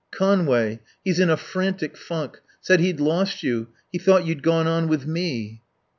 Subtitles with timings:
[0.09, 0.79] "Conway.
[1.05, 2.41] He's in a frantic funk.
[2.59, 3.67] Said he'd lost you.
[3.91, 5.61] He thought you'd gone on with me."